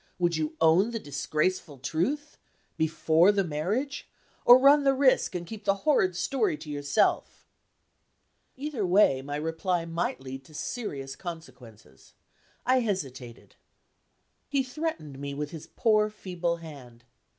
Would 0.17 0.35
you 0.35 0.55
own 0.59 0.89
the 0.89 0.97
disgraceful 0.97 1.77
truth 1.77 2.35
before 2.75 3.31
the 3.31 3.43
marriage 3.43 4.09
or 4.45 4.57
run 4.57 4.83
the 4.83 4.95
risk, 4.95 5.35
and 5.35 5.45
keep 5.45 5.63
the 5.63 5.75
horrid 5.85 6.15
story 6.15 6.57
to 6.57 6.71
yourself?" 6.71 7.45
Either 8.55 8.83
way, 8.83 9.21
my 9.21 9.35
reply 9.35 9.85
might 9.85 10.19
lead 10.19 10.43
to 10.45 10.55
serious 10.55 11.15
consequences. 11.15 12.13
I 12.65 12.79
hesitated. 12.79 13.57
He 14.49 14.63
threatened 14.63 15.19
me 15.19 15.35
with 15.35 15.51
his 15.51 15.67
poor 15.75 16.09
feeble 16.09 16.57
hand. 16.57 17.03